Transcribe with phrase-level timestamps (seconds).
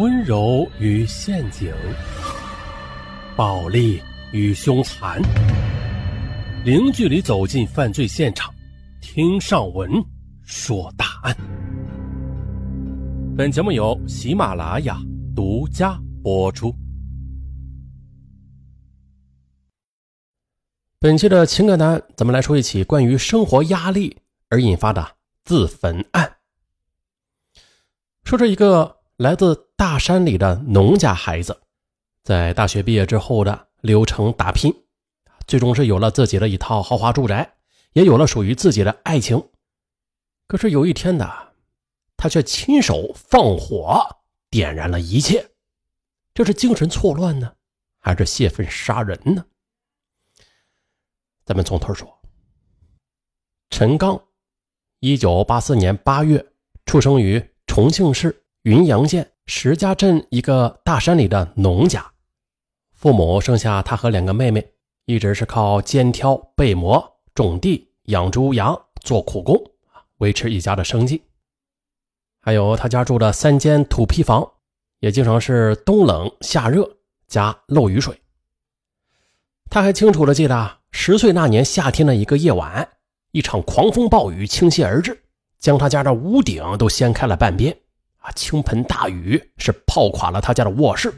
[0.00, 1.70] 温柔与陷阱，
[3.36, 5.20] 暴力与凶残，
[6.64, 8.50] 零距离走进犯罪现场，
[9.02, 9.90] 听上文
[10.42, 11.36] 说大案。
[13.36, 14.96] 本节目由喜马拉雅
[15.36, 16.74] 独家播出。
[20.98, 24.16] 本期的情感单，咱们来说一起关于生活压力
[24.48, 25.06] 而引发的
[25.44, 26.38] 自焚案。
[28.24, 31.58] 说这一个来自大山里的农家孩子，
[32.22, 34.70] 在大学毕业之后的流程打拼，
[35.46, 37.54] 最终是有了自己的一套豪华住宅，
[37.94, 39.42] 也有了属于自己的爱情。
[40.46, 41.26] 可是有一天呢，
[42.18, 44.18] 他却亲手放火
[44.50, 45.50] 点燃了一切，
[46.34, 47.54] 这是精神错乱呢，
[48.00, 49.46] 还是泄愤杀人呢？
[51.46, 52.20] 咱们从头说。
[53.70, 54.22] 陈刚，
[54.98, 56.52] 一九八四年八月
[56.84, 62.12] 出生于重庆市云阳县石家镇一个大山里的农家，
[62.94, 64.64] 父母生下他和两个妹妹，
[65.06, 69.60] 一直是靠肩挑背磨、种地、养猪羊、做苦工
[70.18, 71.20] 维持一家的生计。
[72.40, 74.48] 还有他家住的三间土坯房，
[75.00, 76.88] 也经常是冬冷夏热
[77.26, 78.16] 加漏雨水。
[79.68, 80.78] 他还清楚的记得。
[80.92, 82.88] 十岁那年夏天的一个夜晚，
[83.32, 85.24] 一场狂风暴雨倾泻而至，
[85.58, 87.76] 将他家的屋顶都掀开了半边。
[88.32, 91.12] 倾盆大雨是泡垮了他家的卧室，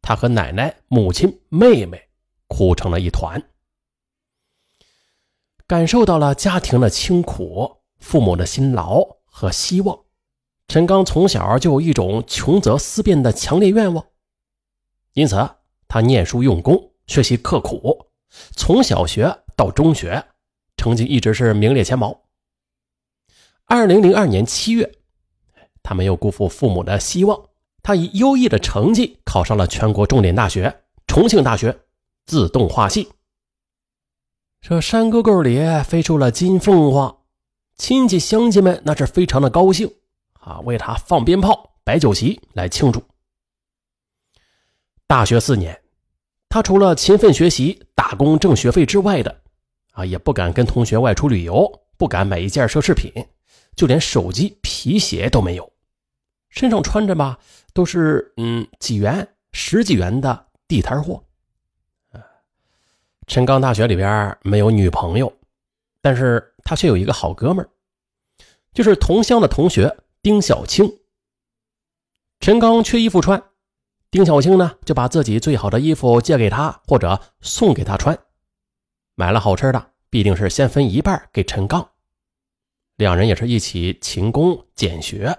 [0.00, 2.08] 他和奶奶、母亲、妹妹
[2.46, 3.42] 哭成了一团。
[5.66, 9.98] 感受到了家庭的清苦、父母的辛劳和希望，
[10.66, 14.06] 陈刚从小就有一种穷则思变的强烈愿望，
[15.12, 15.36] 因此
[15.86, 18.06] 他念书用功，学习刻苦。
[18.56, 20.24] 从小学到中学，
[20.76, 22.24] 成绩一直是名列前茅。
[23.64, 24.97] 二零零二年七月，
[25.88, 27.48] 他没有辜负父母的希望，
[27.82, 31.74] 他以优异的成绩考上了全国重点大学——重庆大学
[32.26, 33.08] 自动化系。
[34.60, 37.20] 这山沟沟里飞出了金凤凰，
[37.78, 39.90] 亲戚乡亲们那是非常的高兴
[40.34, 43.02] 啊，为他放鞭炮、摆酒席来庆祝。
[45.06, 45.80] 大学四年。
[46.50, 49.40] 他除了勤奋学习、打工挣学费之外的，
[49.92, 51.66] 啊，也不敢跟同学外出旅游，
[51.96, 53.10] 不敢买一件奢侈品，
[53.74, 55.72] 就连手机、皮鞋都没有，
[56.50, 57.38] 身上穿着吧，
[57.72, 61.24] 都是嗯几元、十几元的地摊货。
[63.26, 65.32] 陈刚大学里边没有女朋友，
[66.00, 67.68] 但是他却有一个好哥们儿，
[68.72, 71.00] 就是同乡的同学丁小青。
[72.40, 73.42] 陈刚缺衣服穿。
[74.10, 78.18] 丁小青呢，就把自己最好的衣服借给他，或者送给他穿。
[79.14, 81.90] 买了好吃的，必定是先分一半给陈刚。
[82.96, 85.38] 两人也是一起勤工俭学。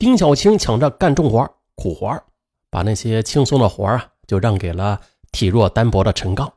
[0.00, 2.18] 丁小青抢着干重活、苦活，
[2.70, 4.98] 把那些轻松的活啊，就让给了
[5.30, 6.50] 体弱单薄的陈刚。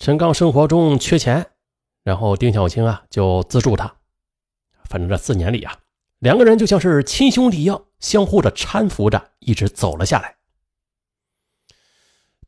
[0.00, 1.46] 陈刚生活中缺钱，
[2.02, 3.94] 然后丁小青啊就资助他。
[4.86, 5.78] 反正这四年里啊。
[6.18, 10.34] 两个人就像是亲兄弟一样，相互的搀扶着，一直走了下来。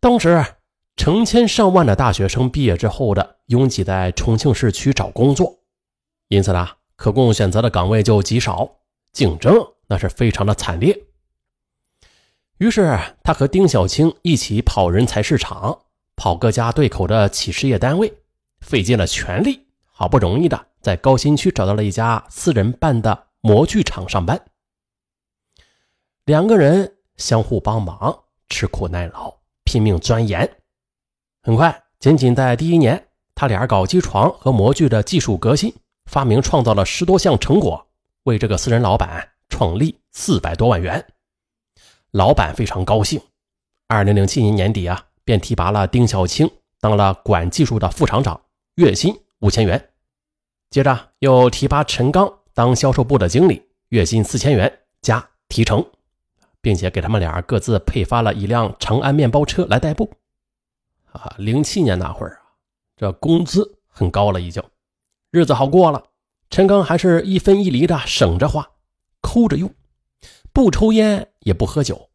[0.01, 0.45] 当时
[0.97, 5.61] 成千上万的大学生毕业之后的拥挤在重庆市区找工作，
[6.27, 8.69] 因此呢，可供选择的岗位就极少，
[9.13, 9.55] 竞争
[9.93, 10.99] 那是非常的惨烈。
[12.57, 15.79] 于是他和丁小青一起跑人才市场，
[16.17, 18.11] 跑各家对口的企事业单位，
[18.63, 23.27] 费尽了全力，好不容易的在高新区找到了一家私人办的。
[23.45, 24.41] 模具厂上班，
[26.25, 28.17] 两个人相互帮忙，
[28.49, 30.49] 吃苦耐劳，拼命钻研。
[31.43, 35.75] 很快，仅仅在第一年，他俩搞机床和模具的技术革新，
[36.07, 37.85] 发明创造了十多项成果，
[38.23, 39.29] 为这个私人老板
[39.63, 41.07] 创利四百多万元。
[42.11, 43.23] 老板非常高兴。
[43.87, 46.51] 二零零七年年底啊，便提拔了丁小青
[46.81, 48.41] 当了管技术的副厂长，
[48.75, 49.91] 月薪五千元。
[50.69, 52.41] 接着又提拔陈刚。
[52.53, 55.87] 当销售部的经理，月薪四千元加提成，
[56.61, 60.13] 并且给他们俩各自配发了一辆长安面包车来代步。
[61.13, 62.43] 啊，零七年那会儿啊，
[62.97, 64.61] 这工资很高了，已经
[65.31, 66.03] 日子好过了。
[66.51, 68.69] 陈刚还是一分一厘的省着花，
[69.23, 69.73] 抠着用，
[70.53, 72.11] 不抽烟也不喝酒，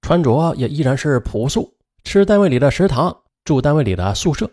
[0.00, 3.14] 穿着也依然是朴素，吃单位里的食堂，
[3.44, 4.50] 住单位里的宿舍。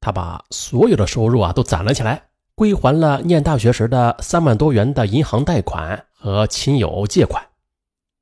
[0.00, 2.30] 他把所有的收入啊都攒了起来。
[2.54, 7.46] 归还了念大学时的三万多元的银行贷款和亲友借款，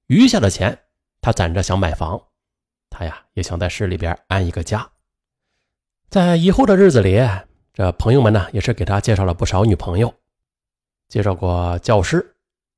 [0.09, 0.77] 余下的钱
[1.21, 2.21] 他攒着想买房，
[2.91, 4.91] 他呀也想在市里边安一个家。
[6.11, 7.21] 在以后的日子里，
[7.73, 10.13] 这朋友们呢也是给他介绍了不少女朋友，
[11.09, 12.34] 介绍过教师、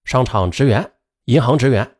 [0.07, 0.93] 商场职员、
[1.27, 1.97] 银行职员。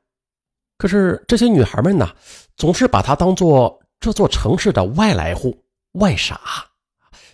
[0.79, 2.09] 可是这些女孩们呢，
[2.57, 6.41] 总是把他当做这座城市的外来户、外傻，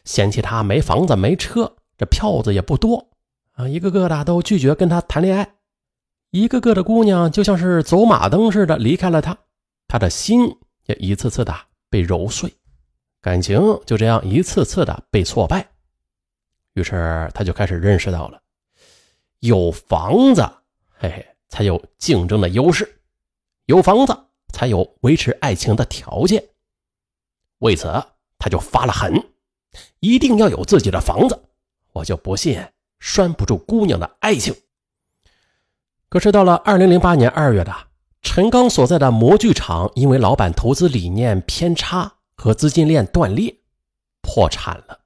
[0.05, 3.11] 嫌弃他没房子、没车，这票子也不多
[3.53, 5.55] 啊，一个个的都拒绝跟他谈恋爱。
[6.31, 9.37] 一个个的姑娘就像是走马灯似的离开了他，
[9.87, 11.55] 他的心也一次次的
[11.91, 12.51] 被揉碎，
[13.21, 15.69] 感情就这样一次次的被挫败。
[16.73, 18.41] 于是他就开始认识到了，
[19.41, 20.49] 有房子，
[21.03, 22.87] 嘿嘿，才有竞争的优势；
[23.67, 24.17] 有房子
[24.53, 26.45] 才有维持爱情的条件。
[27.59, 27.89] 为此，
[28.39, 29.13] 他就发了狠，
[29.99, 31.43] 一定要有自己的房子，
[31.93, 32.65] 我就不信
[33.01, 34.55] 拴不住姑娘的爱情。
[36.09, 37.75] 可是到了二零零八年二月的，
[38.21, 43.57] 陈刚所在的模具厂因为老板投资理念偏差和资金链断裂，
[44.21, 45.01] 破产了。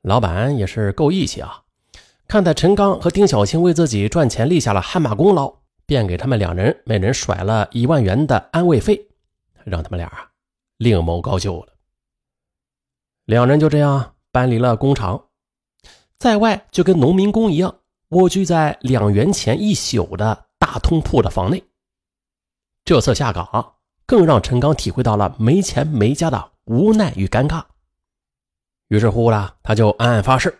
[0.00, 1.63] 老板也是够义气啊，
[2.26, 5.54] 看在陈刚和丁小青为自己赚钱立下了汗马功劳，
[5.86, 9.08] 便给他们两人每人甩了一万元的安慰费，
[9.64, 10.30] 让他们俩啊
[10.78, 11.72] 另谋高就了。
[13.26, 15.28] 两人就这样搬离了工厂，
[16.18, 17.74] 在外就跟农民工一样。
[18.10, 21.64] 蜗居在两元钱一宿的大通铺的房内。
[22.84, 23.74] 这次下岗，
[24.06, 27.64] 更让陈刚体会到了没钱没家的无奈与尴尬。
[28.88, 30.56] 于是乎呢，他就暗暗发誓，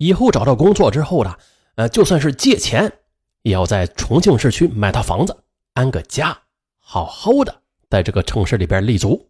[0.00, 1.36] 以后找到工作之后呢，
[1.74, 2.90] 呃，就算是借钱，
[3.42, 5.36] 也要在重庆市区买套房子，
[5.74, 6.38] 安个家，
[6.78, 7.54] 好好的
[7.90, 9.28] 在这个城市里边立足。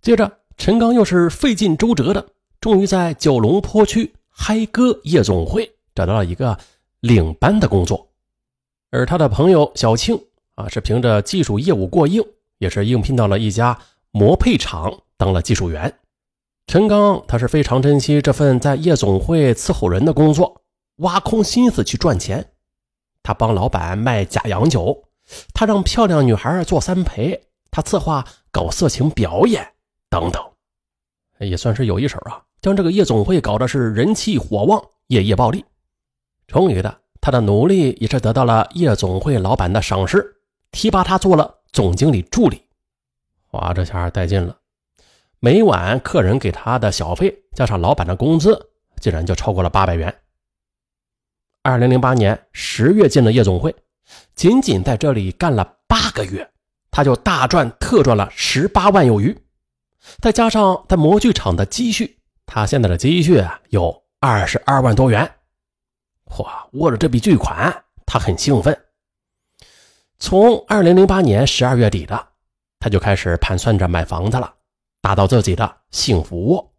[0.00, 2.24] 接着，陈刚又是费尽周折的，
[2.60, 5.68] 终于在九龙坡区嗨歌夜总会。
[5.92, 6.56] 找到了一个
[7.00, 8.08] 领班的工作，
[8.90, 10.16] 而他的朋友小庆
[10.54, 12.22] 啊，是凭着技术业务过硬，
[12.58, 13.76] 也是应聘到了一家
[14.12, 15.92] 模配厂当了技术员。
[16.68, 20.60] 陈刚他是非常珍惜这份在夜总会伺候人的工作，
[20.96, 22.52] 挖空心思去赚钱。
[23.22, 25.04] 他帮老板卖假洋酒，
[25.54, 28.22] 他让漂亮女孩做三陪，他策划
[28.52, 29.66] 搞色情表演
[30.10, 30.42] 等等，
[31.38, 35.64] 也算是有一手啊，将这个夜总会搞的是人气火旺，夜夜暴利。
[36.46, 40.36] 终于的，他的努力也是得到了夜总会老板的赏识，
[40.70, 42.60] 提拔他做了总经理助理。
[43.52, 44.54] 哇，这下带劲了！
[45.40, 48.70] 每晚客人给他的小费加上老板的工资，
[49.00, 50.12] 竟然就超过了八百元。
[51.62, 53.74] 二零零八年十月进了夜总会，
[54.34, 56.48] 仅仅在这里干了八个月，
[56.90, 59.36] 他就大赚特赚了十八万有余，
[60.20, 65.30] 再加上在模具厂的积蓄，他现在的积蓄啊有二十二万多元。
[66.38, 66.66] 哇！
[66.72, 68.76] 握着这笔巨款，他很兴奋。
[70.18, 72.28] 从二零零八年十二月底的，
[72.80, 74.52] 他就开始盘算着买房子了，
[75.00, 76.72] 达到自己的幸福。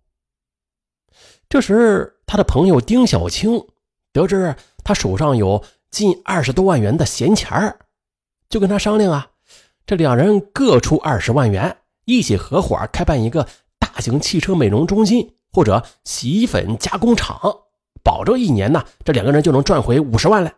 [1.47, 3.65] 这时，他的朋友丁小青
[4.13, 7.79] 得知他手上有近二十多万元的闲钱儿，
[8.49, 9.31] 就跟他商量啊，
[9.85, 13.47] 这两人各出二十万元，一起合伙开办一个
[13.79, 17.39] 大型汽车美容中心或者洗衣粉加工厂。
[18.03, 20.53] 保证一年呢，这两个人就能赚回五十万来。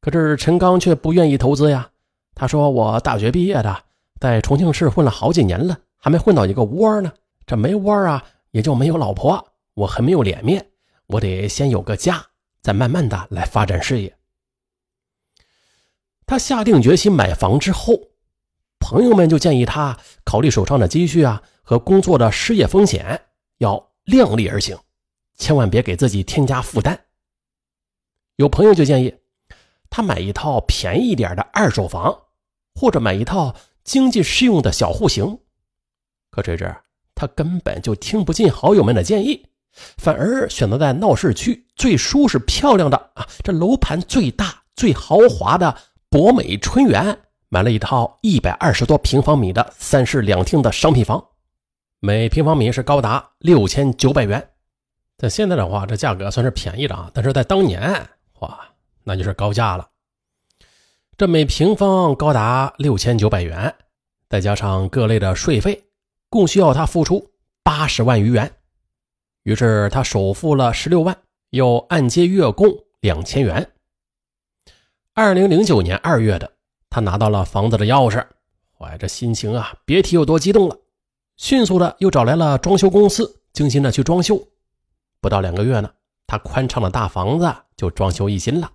[0.00, 1.90] 可是陈刚却不愿意投资呀。
[2.34, 3.82] 他说：“我大学毕业的，
[4.20, 7.12] 在重庆市混了好几年了，还没混到一个窝呢。
[7.46, 10.70] 这没窝啊，也就没有老婆，我很没有脸面。
[11.06, 12.24] 我得先有个家，
[12.62, 14.14] 再慢慢的来发展事业。”
[16.26, 17.98] 他下定决心买房之后，
[18.78, 23.22] 朋友们就建议他考虑手上的积蓄啊和工作的失业风险，
[23.56, 24.78] 要量力而行。
[25.36, 27.06] 千万别给自己添加负担。
[28.36, 29.14] 有朋友就建议
[29.88, 32.24] 他买一套便宜一点的二手房，
[32.74, 35.38] 或者买一套经济适用的小户型。
[36.38, 36.72] 可谁知
[37.16, 39.44] 他根本就听不进好友们的建议，
[39.96, 45.76] 反而选择在闹市区最舒适、漂亮的啊，这楼盘最大、最豪华的
[46.08, 47.18] 博美春园，
[47.48, 51.24] 买了一套一百二十多平方米的三室两厅的商品房，
[51.98, 54.50] 每平方米是高达六千九百元。
[55.16, 58.60] 在现在的话，这价格算是便宜的啊，但是在当年，哇，
[59.02, 59.88] 那就是高价了。
[61.16, 63.74] 这每平方高达六千九百元，
[64.28, 65.82] 再加上各类的税费，
[66.28, 67.30] 共需要他付出
[67.62, 68.50] 八十万余元。
[69.44, 71.16] 于是他首付了十六万，
[71.50, 72.68] 又按揭月供
[73.00, 73.72] 两千元。
[75.14, 76.52] 二零零九年二月的，
[76.90, 78.24] 他拿到了房子的钥匙，
[78.78, 80.76] 哇，这心情啊，别提有多激动了。
[81.36, 84.40] 迅速的又找来了装修公司，精心的去装修。
[85.20, 85.90] 不到两个月呢，
[86.26, 88.70] 他宽敞的大房子就装修一新了，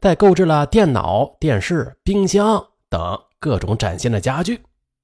[0.00, 4.60] 再购置了电脑、电视、冰箱等各种崭新的家具。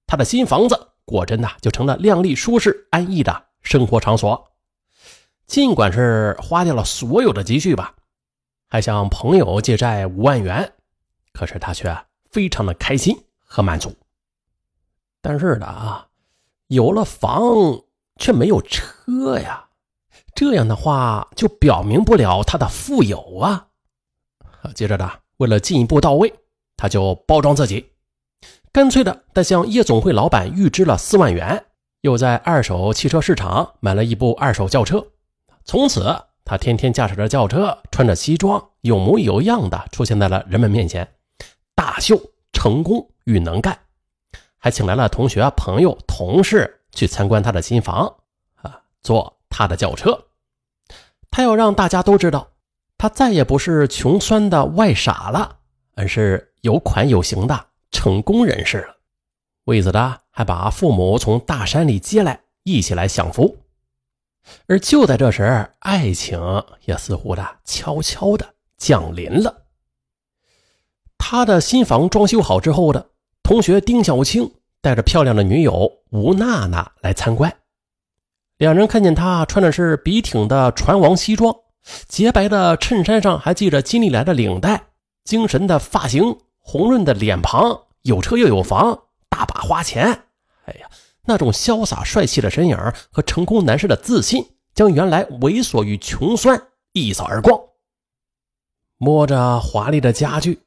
[0.07, 4.51] 他的新房子果真呐，就成了靓丽、舒适、安逸的生活场所。
[5.47, 7.95] 尽管是花掉了所有的积蓄吧，
[8.69, 10.73] 还向朋友借债五万元，
[11.33, 11.95] 可是他却
[12.31, 13.95] 非常的开心，和满足。
[15.21, 16.09] 但是呢啊，
[16.69, 17.43] 有了房
[18.17, 19.69] 却没有车呀，
[20.35, 23.69] 这样的话就表明不了他的富有啊。
[24.75, 26.35] 接着呢，为了进一步到位，
[26.77, 27.93] 他就包装自己，
[28.75, 31.65] 干脆的他向夜总会老板预支了四万元，
[32.01, 35.07] 又在二手汽车市场买了一部二手轿车。
[35.65, 36.13] 从此，
[36.45, 41.09] 他天天驾驶着轿车，穿着西装，有模有样的出现在了人们面前，
[41.77, 42.21] 大秀
[42.53, 43.79] 成功与能干，
[44.59, 48.13] 还请来了同学、朋友、同事去参观他的新房，
[48.57, 50.21] 啊，坐他的轿车。
[51.31, 52.49] 他要让大家都知道。
[52.99, 55.59] 他再也不是穷酸的外傻了，
[55.95, 58.97] 而是有款有型的成功人士了。
[59.65, 63.57] 为此的还把父母从大山里接来，一起来享福。
[64.67, 66.39] 而就在这时，爱情
[66.85, 69.63] 也似乎的悄悄的降临了。
[71.17, 73.11] 他的新房装修好之后的
[73.43, 77.57] 同学丁小青带着漂亮的女友吴娜娜来参观，
[78.59, 81.55] 两人看见他穿的是笔挺的船王西装。
[82.09, 84.89] 洁白的衬衫上还系着金利来的领带，
[85.25, 90.05] 精神的发型，红润的脸庞，有车又有房，大把花钱。
[90.67, 90.89] 哎呀，
[91.25, 92.77] 那种潇洒帅气的身影
[93.11, 97.59] 和成功男士的自信，将原来猥琐与穷酸一扫而光。
[98.99, 100.63] 摸着华丽的家具，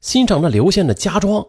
[0.00, 1.46] 欣赏着流线的家装，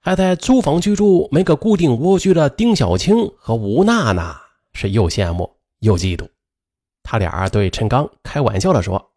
[0.00, 4.40] 还在租房居住没个固定蜗居的丁小青和吴娜娜
[4.72, 6.28] 是又羡慕又嫉妒。
[7.02, 9.10] 他俩对陈刚开玩笑的说：“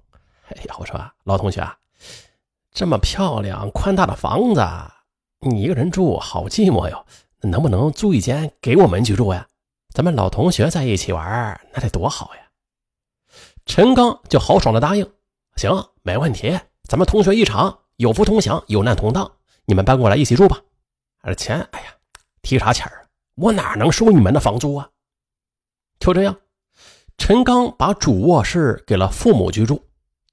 [0.49, 1.77] 哎呀，我说老同学啊，
[2.73, 4.61] 这么漂亮宽大的房子，
[5.43, 7.03] 你一个人住好寂寞哟，
[7.41, 9.47] 能不能租一间给我们居住呀？
[9.91, 12.41] 咱们老同学在一起玩，那得多好呀！”
[13.65, 15.11] 陈刚就豪爽的答应
[15.57, 15.71] ：“行，
[16.03, 19.31] 没问题，咱们同学一场，有福同享，有难同当，
[19.65, 20.61] 你们搬过来一起住吧。
[21.21, 21.87] 而钱，哎呀，
[22.43, 23.01] 提啥钱啊？
[23.33, 24.87] 我哪能收你们的房租啊？
[25.99, 26.37] 就这样。”
[27.17, 29.83] 陈刚把主卧室给了父母居住，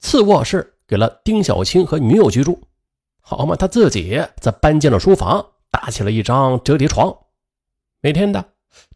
[0.00, 2.62] 次卧室给了丁小青和女友居住。
[3.30, 7.14] 好嘛，他自己则搬进了书房，搭起了一张折叠床。
[8.00, 8.42] 每天的，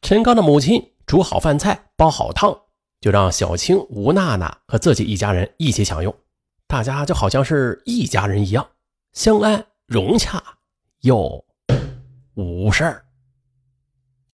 [0.01, 2.59] 陈刚的母亲煮好饭菜，煲好汤，
[2.99, 6.15] 就让小青、吴娜娜和自己一家人一起享用。
[6.67, 8.67] 大家就好像是一家人一样，
[9.13, 10.43] 相安融洽
[11.03, 11.45] 又
[12.33, 13.05] 无事儿。